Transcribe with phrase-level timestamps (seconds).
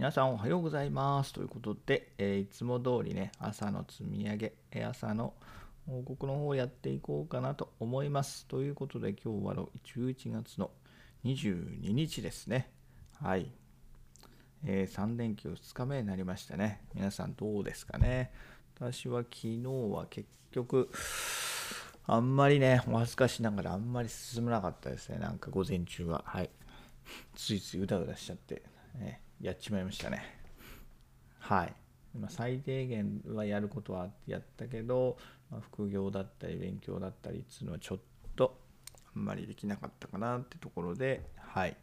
[0.00, 1.34] 皆さんおはようございます。
[1.34, 5.34] ということで、えーいつも通りね朝の積み上げ朝の
[5.86, 8.46] 報告の方をやっていこうかなと思います。
[8.46, 10.70] ということで今日は11月の
[11.26, 12.70] 22日ですね。
[13.22, 13.52] はい、
[14.64, 16.80] え3連休2日目になりましたね。
[16.94, 18.32] 皆さんどうですかね。
[18.76, 20.88] 私は昨日は結局
[22.06, 25.18] あんまりねお恥ずかしながらあんまり進まなかったですね。
[25.18, 26.22] なんか午前中は。
[26.24, 26.48] はい。
[27.36, 28.62] ついついうだうだしちゃって、
[28.94, 30.22] ね、やっちまいましたね。
[31.38, 31.74] はい。
[32.18, 35.16] まあ、最低限はやることはやったけど、
[35.50, 37.98] まあ、副業だったり勉強だったりっていうのはちょっ
[38.36, 38.58] と
[39.14, 41.76] あんまりできなかったかなってところで、はい。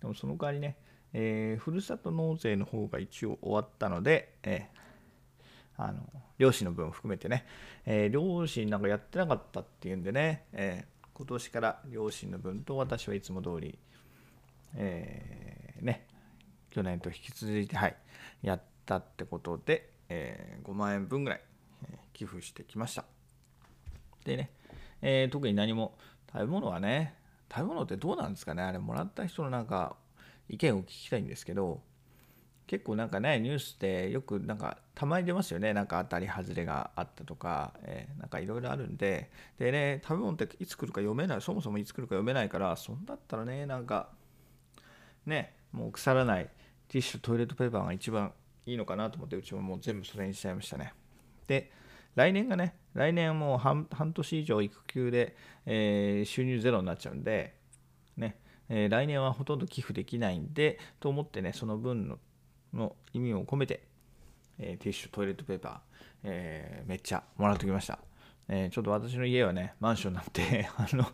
[0.00, 0.76] でもその代わりね、
[1.12, 4.80] えーふるさと納税の方が一応終わったので、えー
[5.82, 6.00] あの
[6.36, 7.46] 両親の分を含めてね、
[7.86, 13.78] えー両親なんかやってなかったっていうんでね、えー今年から両親の分と私はいつも通り
[14.74, 16.06] えーね、
[16.70, 17.96] 去年と引き続いて、はい、
[18.42, 21.40] やったってことで、えー5万円分ぐらい、
[21.90, 23.04] え寄付してきました。
[24.24, 24.50] でね、
[25.02, 25.96] えー特に何も、
[26.32, 27.14] 食べ物はね、
[27.52, 29.96] 食べ物ってどうなんですかね、あれ、もらった人のなんか
[30.48, 31.82] 意見を聞きたいんですけど、
[32.68, 44.10] 結構なんかね、ニュースでよくなんかたまに出ますよね、なんか当たり外れがあったとか、えーなんかいろいろあるんで、でね、食べ物っていつ来るか読めない、そもそもいつ来るか読めないから、そんだったらね、なんか、
[45.26, 46.48] ね、もう腐らない
[46.90, 48.32] ティッシュ、トイレットペーパーが一番
[48.66, 50.92] いいのかなと思って、うちももう全部それにしちゃいましたね。
[51.46, 51.70] で、
[52.16, 57.54] 来年がね、来年はもう半年以上育休で、えー収入ゼロになっちゃうんで、
[58.16, 62.18] ね、えー来年はほとんど寄付できないんで、と思ってね、その分の
[62.74, 63.86] の意味を込めて、
[64.58, 65.80] えーティッシュ、トイレットペーパー、
[66.24, 68.09] えめっちゃもらってきました。
[68.52, 71.06] えーちょっと私の家はね、マンションなんて あの、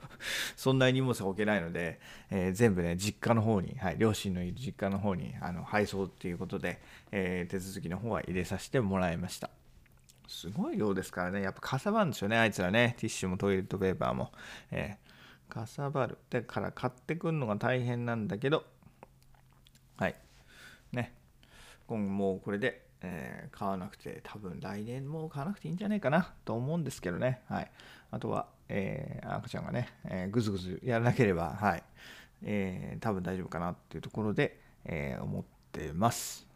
[0.56, 6.81] そんなに荷物が置けないので、えー全部ね、実家の方に、はい、両親のいる実家の方にあの配送っていうことで、
[7.12, 9.51] えー手続きの方は入れさせてもらいました。
[10.27, 14.33] すごい量ですからね、やっぱかさばるんですよね、あいつらね、ティッシュもトイレットペーパーも。
[14.70, 15.07] えー
[15.48, 16.19] かさばる。
[16.30, 18.64] だから買ってくるのが大変なんだけど、
[19.96, 20.14] はい。
[20.92, 21.14] ね。
[21.86, 27.41] 今後もうこれで、えー買わなくて、多分来年も買わなくていいんじゃないかなと思うんですけどね。
[27.48, 27.70] はい。
[28.11, 31.83] あとは、えー赤ちゃんがね、えーぐずぐずやらなければ、はい。
[32.42, 36.46] えー多分大丈夫かなっていうところで、えー思ってます。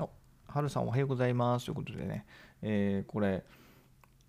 [0.00, 0.10] お、
[0.46, 1.66] はるさんおはようございます。
[1.66, 2.24] ということでね、
[2.62, 3.44] えーこれ、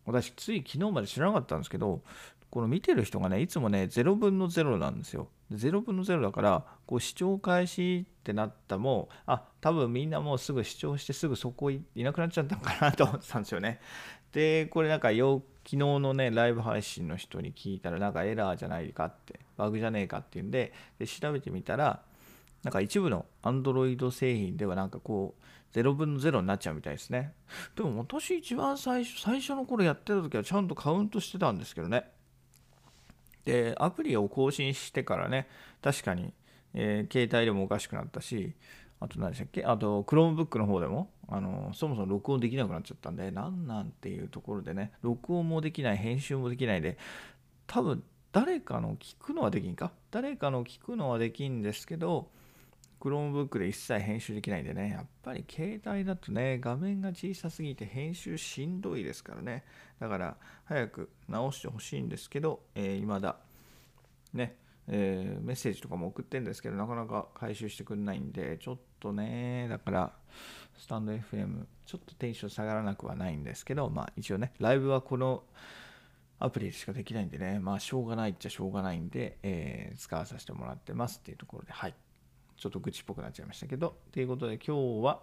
[0.06, 2.02] 私、つい昨日まで知らなかったんですけど、
[2.52, 5.28] この見てる人がね、いつもね、0分の0なんですよ。
[5.52, 13.80] 0分の0だから、こう視聴開始ってなったも、あ、多分みんなもうすぐ視聴してすぐそこいいなくなっちゃったのかなと思ってたんですよね。
[14.32, 22.02] で、これなんかよ、昨日のね、ライブ配信の人に聞いたら、なんかエラーじゃないかって、バグじゃねえかっていうんで、で調べてみたら、
[22.64, 27.34] なんか一部の Android 製品ではなんかこう0分の0になっちゃうみたいですね。
[27.76, 32.12] でも私一番最初、最初の頃やってた時はちゃんとカウントしてたんですけどね。
[33.50, 35.48] で、アプリを更新してからね、
[35.82, 36.34] 確かに、
[36.74, 38.54] えー携帯でもおかしくなったし、
[39.00, 39.64] あと何でしたっけ？
[39.64, 46.98] あと Chromebook の方でもあのそもそも録音できなくなっちゃったんで、なんなんていうところでね、録音もできない、編集もできないで、
[47.66, 49.92] 多分誰かの聞くのはできんか？
[50.12, 52.30] 誰かの聞くのはできんですけど、
[53.00, 59.64] Chromebook で一切編集できないんでね、やっぱり携帯だとね、画面が小さすぎて編集しんどいですからね。
[60.00, 63.38] だから、早く直してほしいんですけど、えー、未だ、
[64.34, 64.56] ね、
[64.88, 70.14] えーメッセージとかも送ってるんですけど、なかなか回収してくれないんで、ちょっとね、だから、
[70.78, 75.44] スタンド FM、ちょっとテンション下がらなくはないんですけど、まあ一応ね、ライブはこの
[76.40, 81.94] アプリでしかできないんでね、まあしょうがないっちゃしょうがないんで、えー使わさせてもらってますっていうところで、はい。
[82.60, 85.22] ちょっと愚痴っぽくなっちゃいましたけど、ということで今日は、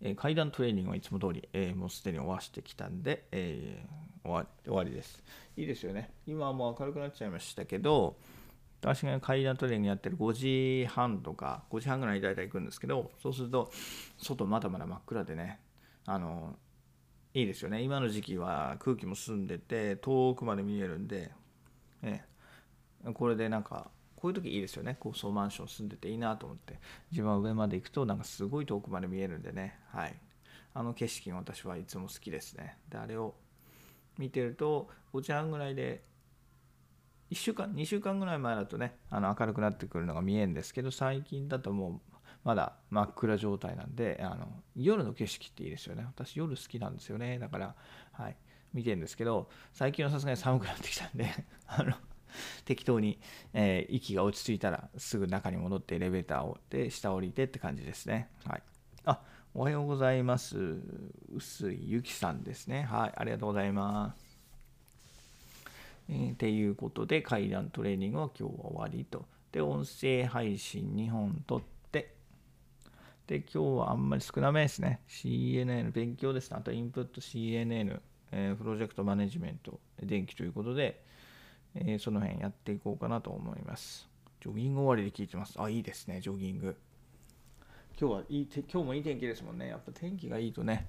[0.00, 5.22] えー階段トレーニングはいつも通り、えーもうすでに終わしてきたんで、えー終わ終わりです。
[5.56, 6.12] いいですよね。
[6.26, 8.16] 今はもう明るくなっちゃいましたけど、
[8.80, 13.72] 私が階段トレーニングやってる5時半とか、5時半ぐらいに大体行くんですけど、そうすると、
[14.18, 15.58] 外まだまだ真っ暗でね、
[16.06, 16.56] あの、
[17.34, 17.82] いいですよね。
[17.82, 21.32] 今の時期は空気も澄んでて、遠くまで見えるんで、
[22.02, 22.24] え
[23.04, 24.96] え、これでなんか、こういう時いいですよね。
[24.98, 26.80] 高層マンション住んでていいなと思って。
[27.12, 29.78] 自分は上まで行くと、なんかすごい遠くまで見えるんでね。
[29.92, 30.14] はい。
[30.74, 32.78] あの景色が私はいつも好きですね。
[32.88, 33.36] で、あれを
[34.18, 36.02] 見てると、5時半ぐらいで、
[37.30, 46.04] 1週間、2週間ぐらい前だとね、あの明るくなってくるのが見えるんですけど、最近だともう、まだ真っ暗状態なんで、あの夜の景色っていいですよね。
[46.06, 47.38] 私、夜好きなんですよね。
[47.38, 47.74] だから、
[48.12, 48.36] はい、
[48.72, 51.28] 見てるんですけど、最近はさすがに寒くなってきたんで、
[51.66, 51.94] あの
[52.64, 53.18] 適当に、
[53.54, 58.28] えー、息が落ち着いたらすぐ中に戻ってエレベーターをで下降りてって感じですね。
[58.44, 58.62] はい。
[59.04, 59.20] あ、
[59.54, 60.56] おはようございます。
[61.32, 62.82] 臼井ゆきさんですね。
[62.82, 64.28] はい、ありがとうございます。
[66.10, 69.26] えー、っていうことで、階段トレーニングは今日は終わりと。
[69.52, 71.60] で、音声配信2本撮っ
[71.90, 72.14] て、
[73.26, 75.00] で、今日はあんまり少なめですね。
[75.08, 76.56] CNN、勉強ですね。
[76.58, 78.00] あとインプット CNN、
[78.32, 81.02] えー、プロジェクトマネジメント、電気ということで、
[81.74, 84.08] えー、その辺やっていこうかなと思います。
[84.40, 85.60] ジョギング終わりで聞いてます。
[85.60, 86.76] あ、いいですね、ジョギング。
[88.00, 89.68] 今日はいい今日もいい天気ですもんね。
[89.68, 90.86] やっぱ天気がいいとね、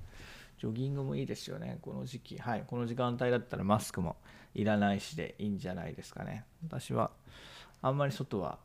[0.60, 1.80] ジョギングもいいですよね。
[1.82, 2.38] この時期。
[2.38, 2.64] はい。
[2.68, 4.18] この時間帯だったらマスクも
[4.54, 6.46] いらないしでいいんじゃないですかね。
[6.64, 7.12] 私は
[7.82, 8.60] あんまり外は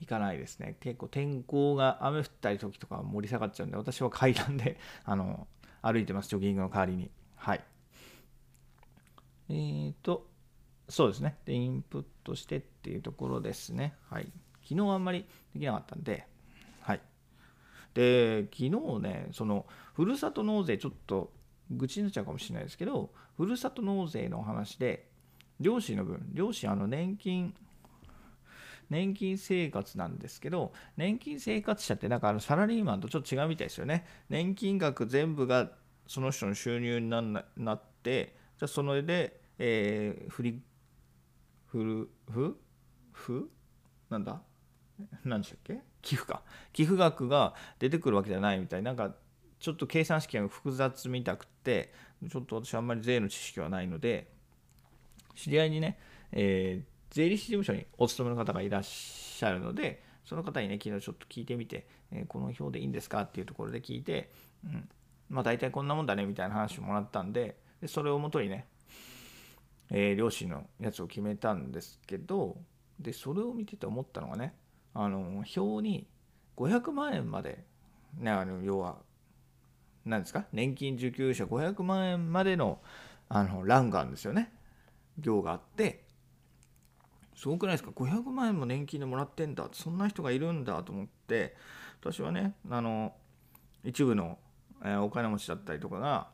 [0.00, 0.76] 行かないですね。
[0.80, 5.46] 結構天候が雨降ったり時とか盛り下がっちゃうんで、私は階段で あの
[5.82, 6.28] 歩いてます。
[6.28, 7.10] ジョギングの代わりに。
[7.36, 7.64] はい。
[9.48, 10.26] えっ、ー、と、
[10.88, 11.36] そうですね。
[11.44, 13.94] で、インプットしてっていうところですね。
[14.10, 14.30] はい。
[14.62, 16.26] 昨日あんまりできなかったんで、
[16.80, 17.00] はい。
[17.94, 18.70] で、昨日
[19.00, 21.32] ね、その、ふるさと納税、ちょっと
[21.70, 25.08] 愚痴になっちゃうかもしれないですけど、ふるさと納税の話で、
[25.60, 27.54] 漁師の分、漁師、あの、年金、
[28.90, 34.06] 年金生活なんですけど、年金生活者ってなんかあのサラリーマンとちょっと違うみたいですよね。
[34.28, 35.70] 年金額全部が
[36.06, 40.62] その人の収入になって、じゃそれで、えー、振り
[41.74, 42.56] ふるふ
[43.10, 43.50] ふ
[44.08, 44.40] なんだ？
[45.24, 45.82] 何でしたっけ？
[46.02, 46.42] 寄付か。
[46.72, 48.82] 寄付額が出てくるわけじゃないみたい。
[48.84, 49.16] なんか
[49.58, 51.92] ちょっと計算式が複雑みたくて
[52.30, 54.30] ちょっと私あんまり税の知識はないので
[55.34, 55.98] 知り合いにね、
[56.30, 64.30] えー、税理士事務所にお勤めの方がいらっしゃるのでその方にね昨日ちょっと聞いてみて、えー、この表でいいんですかっていうところで聞いて、
[64.64, 64.88] うん、
[65.28, 68.68] まあ大体こんなもんだねみたいな話をもらったんででそれをもとにね
[69.96, 72.56] えー、両親のやつを決めたんですけど
[72.98, 74.52] でそれを見てて思ったのがね
[74.92, 76.08] あの表に
[76.56, 77.64] 500万円まで、
[78.18, 78.96] ね、あの要は
[80.04, 82.80] 何ですか年金受給者500万円までの
[83.28, 84.52] あの欄があるんですよね。
[85.18, 86.04] 行があって
[87.36, 91.54] すごくないですか500万円も年金でもらってんだそんな人がいるんだと思って
[92.00, 93.14] 私はねあの
[93.84, 94.38] 一部の、
[94.84, 96.28] え、お金持ちだったりとかが、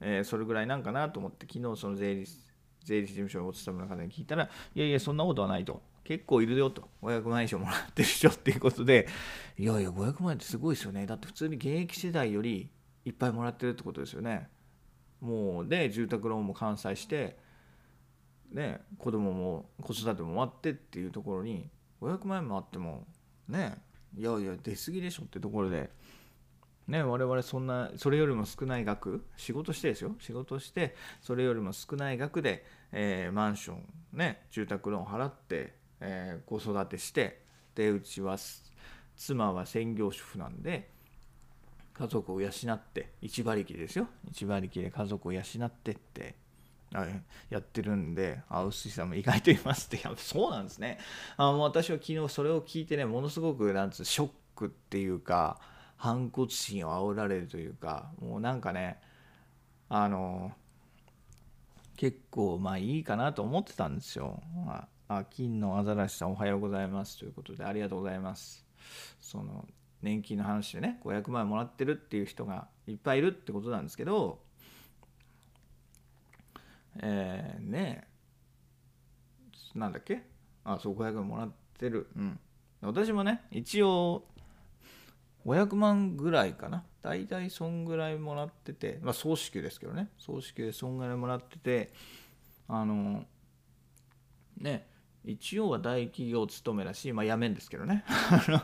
[0.00, 2.53] え、それぐらいなんかなと思って昨日その税理士
[2.84, 4.44] 税理士事務所にお勤めの方に聞いたら、
[4.74, 5.82] いやいや、そんなことはないと。
[6.04, 6.88] 結構いるよと。
[7.02, 9.08] 500万以上もらってる人っていうことで、
[9.58, 11.06] いやいや、500万円ってすごいですよね。
[11.06, 12.70] だって普通に現役世代より
[13.04, 14.48] いっぱいもらってるってことですよね。
[15.20, 17.38] もう、で、住宅ローンも完済して、
[18.52, 21.70] ね、子供も子育ても終わってっていうところに、
[22.02, 23.06] 500万円もあっても、
[23.48, 23.78] ね、
[24.16, 25.90] いやいや、出過ぎでしょってところで、
[26.86, 30.14] ね、我々そんなそれよりも少ない額仕事してですよ。
[30.20, 37.42] 仕事してそれよりも少ない額で、えー、マンションね住宅ローン払って、えー、子育てして
[37.74, 38.36] でうちは
[39.16, 40.90] 妻は専業主婦なんで
[41.94, 44.08] 家族を養って一馬力ですよ。
[44.28, 46.34] 一馬力で家族を養ってって
[47.50, 50.98] やってるんで、あ、臼井さんも意外といますって、やそうなんですね。
[51.36, 55.60] あもう私は昨日それを聞いてね、ものすごくなんつうショックっていうか、
[56.04, 58.98] 反骨心を煽られるというかもうなんかね
[59.88, 60.52] あの
[61.96, 64.42] 結構まあいいかなと思ってたんですよ。
[65.08, 68.66] あ金のアザラシさんおはようございますということでありがとうございます。
[69.18, 69.66] その
[70.02, 74.40] 年金の話でね500万円もらってるっていう人がいっぱいいるってことなんですけど
[77.00, 78.06] えー、ね
[79.74, 80.22] なんだっけ？
[80.64, 82.38] あそう500万もらってるうん
[82.82, 84.26] 私もね一応
[85.46, 86.84] 500万ぐらいかな。
[87.02, 90.08] 大体そんぐらいもらっててまあ総支給ですけどね。
[90.18, 91.92] 総支給でそんぐらいもらってて
[92.66, 93.24] あの
[94.58, 94.86] ね
[95.26, 98.04] 一応は大企業勤めだし、まあ、辞めんですけどね。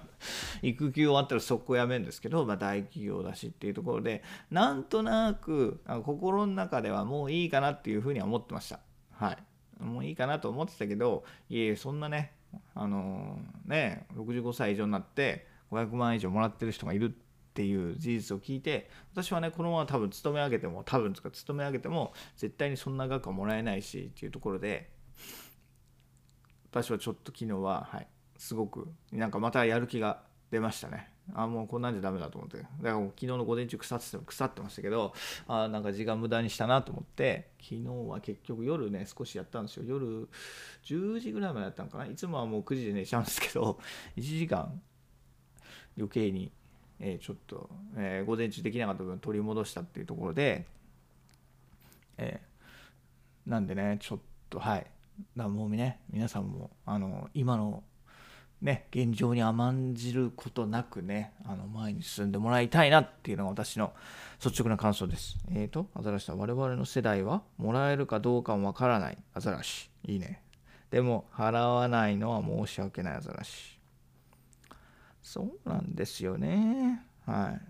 [0.62, 8.80] 育休終わったら速攻辞めんですけど、まあ、大企業だしっていうところでなんとなく心の中ではもういいかなっていうふうには思ってました。
[9.12, 9.38] はい。
[9.82, 12.32] もういいかなと思ってたけどいえそんなね
[12.74, 24.90] あのー、ね65歳以上になって500万以上もらってる人がいるっていう事実を聞いて私はねこのまま多分勤め上げても多分つか勤め上げても絶対にそんな額はもらえないしっていうところで
[26.70, 28.06] 私はちょっと昨日ははい
[28.38, 31.10] すごくなんかまたやる気が出ましたね。
[31.34, 32.56] あもうこんなんじゃダメだと思って。
[32.56, 35.12] だから昨日の午前中腐って腐ってましたけど
[35.46, 39.84] あなんか時間無駄にしたなと思って昨日は結局夜ね少しやったんですよ。
[39.86, 40.28] 夜
[40.84, 42.06] 10時ぐらいまでやったのかな。
[42.06, 43.78] いつもはもう9時で寝ちゃうんですけど
[44.16, 44.80] 1時間
[45.96, 46.52] 余計に、
[46.98, 50.66] えー、ちょっと、えー、午前中できなかった分取り戻したっていうところで、
[52.18, 54.18] えー、なんでねちょっ
[54.48, 54.86] とはい。
[55.36, 57.82] だからもうね皆さんもあの今の
[58.62, 63.92] ね現状に甘んじることなくねあの前に進んでもらいたいなっていうのが私の
[64.44, 65.36] 率直な感想です。
[65.52, 69.18] えーとアザラシさん我々の世代はもらえるかどうかもわからない。
[69.34, 69.90] アザラシ。
[70.06, 70.42] いいね。
[70.90, 73.79] でも払わないのは申し訳ないアザラシ。
[75.30, 77.04] そうなんですよね。
[77.24, 77.60] はい。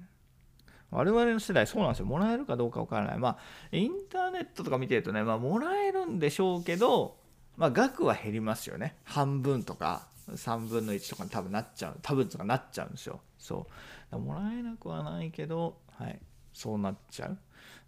[0.91, 2.07] 我々の世代そうなんですよ。
[2.07, 3.19] もらえるかどうかわからない。
[3.19, 3.39] まあ
[3.71, 7.19] インターネットとか見てるとねまあもらえるんでしょうけど
[7.59, 8.97] まあ額は減りますよね。
[9.05, 11.99] 半分とか3分の1とかに多分なっちゃう。
[12.01, 13.21] 多分とかなっちゃうんですよ。
[13.39, 13.67] そ
[14.11, 14.19] う。
[14.19, 16.19] もらえなくはないけどはい。
[16.55, 17.39] そうなっちゃう。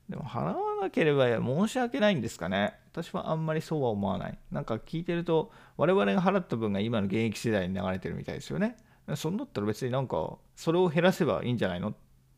[0.07, 2.75] でも払わなければ申し訳ないんですかね。
[2.93, 4.39] 私はあんまりそうは思わない。
[4.51, 8.77] なんか聞いてると我々が払った分が今の現役世代に流れてるみたいですよね。
[9.17, 11.95] そんだったら別になんかそれを減らせばいいんじゃないのっ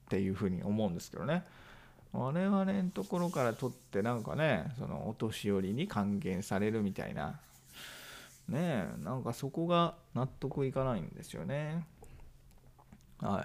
[0.09, 1.45] ていうふうに思うんですけどね。
[2.13, 7.41] 我々のところから取ってなんかねそのお年寄りに還元されるみたいな。
[8.49, 11.87] ねえなんかそこが納得いかないんですよね。
[13.21, 13.45] は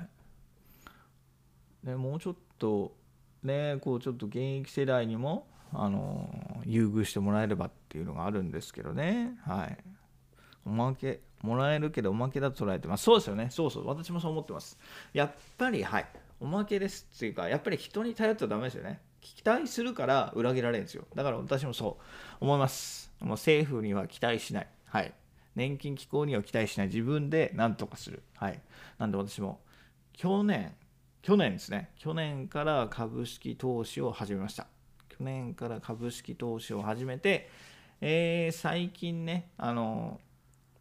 [1.83, 1.88] い。
[1.88, 2.95] でもうちょっと
[3.43, 6.29] ねこうちょっと現役世代にもあの
[6.65, 9.38] 優遇してもらえればっていうのがあるんですけどね。
[9.45, 9.77] はい。
[10.65, 11.21] おまけ。
[11.41, 13.03] もらえるけどおまけだと捉えてます。
[13.03, 13.48] そうですよね。
[13.51, 13.88] そうそう。
[13.88, 14.77] 私もそう思ってます。
[15.13, 16.05] やっぱりはい。
[16.41, 19.01] おまけですっていうかやっぱり人に頼っちゃダメですよね。
[19.22, 21.05] 期待するから裏切られるんですよ。
[21.15, 22.03] だから私もそう。
[22.39, 23.12] 思います。
[23.19, 24.67] もう政府には期待しない。
[24.86, 25.13] はい。
[25.55, 26.88] 年金機構には期待しない。
[26.88, 28.24] 自分で何とかする。
[28.36, 28.62] はい。
[28.98, 29.60] なんで私も
[30.13, 30.74] 去年
[31.22, 31.91] 去年ですね。
[31.98, 34.67] 去年から株式投資を始めました。
[35.10, 37.50] 去年から株式投資を始めて、
[38.00, 40.22] えー、最近ねあの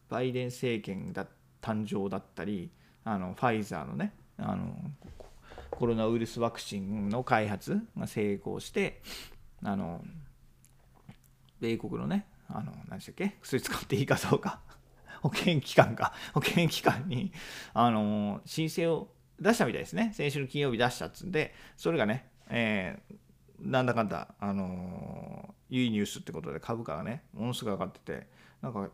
[0.09, 1.27] バイデン政権だ
[1.61, 2.71] 誕生だったり
[3.03, 4.73] あのファイザーのねあの
[5.69, 9.01] コロナウイルスワクチンの開発が成功して
[9.63, 10.01] あの
[11.59, 14.61] 米国のねあの何でしたっけ薬使っていいかどうか
[15.21, 17.31] 保険機関か保険機関に
[17.73, 20.11] あの申請を出したみたいですね。
[20.13, 23.15] 先週の金曜日出したっつんでそれがね、えー、
[23.69, 28.27] なんだかんだ、あのいいニュースってことで株価がねものすごい上がってて
[28.61, 28.89] なんか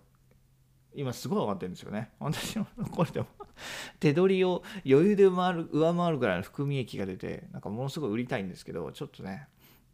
[0.95, 2.11] 今すごい上がってるんですよね。
[2.19, 3.27] 私のこれでも
[3.99, 9.47] 手取りを余裕で上回る上回るぐらいの含み益が出て、なんかものすごい売りたいんですけど、ちょっとね、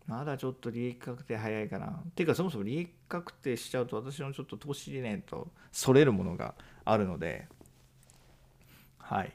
[0.08, 1.88] まだちょっと利益確定早いかな。
[1.88, 6.56] っていうか、そもそも利益確定しちゃうと、私のちょっと投資理念とそれるものが
[6.86, 7.48] あるので、
[8.98, 9.32] はい。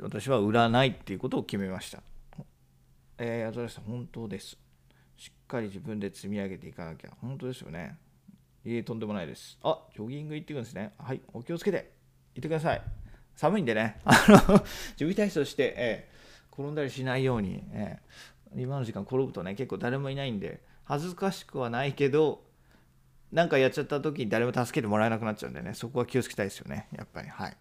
[0.00, 2.02] 私は売らないっていうことを決めました。
[3.18, 4.58] えー、アザラシさん、本当です。
[5.16, 7.10] しっかり自分で積み上げていかなきゃ。
[7.20, 7.96] 本当ですよね。
[8.64, 9.58] いえ、とんでもないです。
[9.62, 10.94] あ、ジョギング行ってくんですね。
[10.98, 11.92] はい、お気をつけて
[12.34, 12.82] 行ってください。
[13.36, 14.58] 寒いんでね、 あの、
[14.96, 22.42] 準備体操して、えー、転んだりしないように、えー、今の時間転ぶとね、結構誰もいないんで、恥ずかしくはないけど、
[23.32, 27.28] なんかやっちゃった時に誰も助けてもらえなくなっちゃうんでね、そこは気をつけたいですよね、やっぱり。
[27.28, 27.56] はい。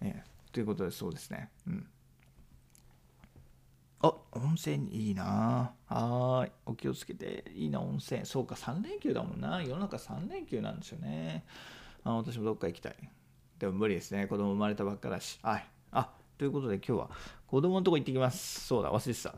[0.00, 1.50] えー、ということで、そうですね。
[1.66, 1.86] うん。
[4.02, 5.72] あ、温泉いいな。
[5.86, 6.52] はい。
[6.64, 7.44] お気をつけて。
[7.54, 8.24] いいな、温泉。
[8.24, 9.62] そうか、3連休だもんな。
[9.62, 11.44] 世の中3連休なんですよね。
[12.04, 12.94] あ私もどっか行きたい。
[13.58, 14.26] でも無理ですね。
[14.26, 15.38] 子供生まれたばっかだし。
[15.42, 15.66] はい。
[15.92, 17.10] あ、ということで今日は
[17.46, 18.66] 子供のとこ行ってきます。
[18.66, 19.34] そうだ、忘れてた。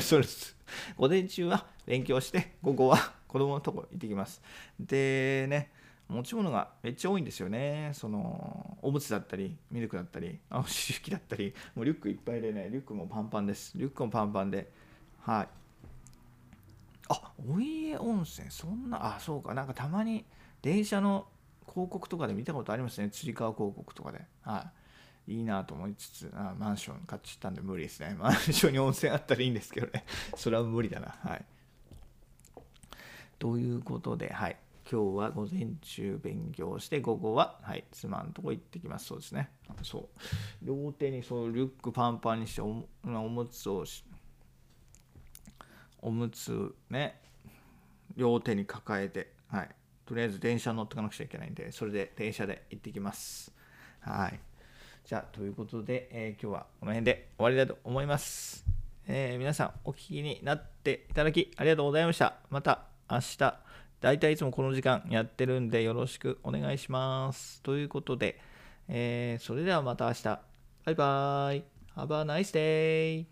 [0.00, 0.56] そうです。
[0.96, 4.40] 午前中は勉強して、午後は子供のとこ行ってきます。
[4.78, 5.72] でね、
[6.08, 7.90] 持ち物がめっちゃ多いんですよね。
[7.94, 13.72] そのおむつだったり、ミルクだったり、あ思春期だったり、もうリュックいっぱいでね、リュックもパンパンです。
[13.76, 14.70] リュックもパンパンで、
[15.22, 15.48] はい。
[17.08, 20.24] あ、お家温泉、そんな、あ、そうか、なんかたまに
[20.62, 21.26] 電車の
[21.68, 23.10] 広告とかで見たことありますね。
[23.10, 24.20] つり革広告とかで。
[24.42, 24.86] はい。
[25.28, 28.14] いいなと思いつつ、あマンション買っちゃったんで無理ですね。
[28.18, 30.04] マンションに温泉あったらいいんですけどね。
[30.36, 31.16] それは無理だな。
[31.22, 31.44] はい。
[33.38, 34.56] ということで、はい。
[34.88, 39.06] 今日は午前中勉強して、午後は、はい、妻のとこ行ってきます。
[39.06, 39.50] そうですね。
[39.82, 40.08] そう。
[40.62, 43.84] 両手にそうリュックパンパンにしてお、おむつを
[45.98, 47.20] おむつね、
[48.16, 49.68] 両手に抱えて、はい。
[50.06, 53.52] とりあえず電車乗ってかなくちゃいけないんで、それで電車で行ってきます。
[53.98, 54.38] はい。
[55.04, 58.64] じゃあ、ということで、えー、今日はこの辺で終わりだと思います。
[59.08, 62.36] えー、皆さん、お聞きになっていただきありがとうございました。
[62.50, 63.65] また明日。
[64.06, 67.60] 大体いつもこの時間やってるんでよろしくお願いします。
[67.62, 68.38] ということで、
[68.86, 70.22] えー、それではまた明日。
[70.22, 70.40] バ
[70.92, 71.64] イバーイ。
[71.96, 73.26] Have a nice day.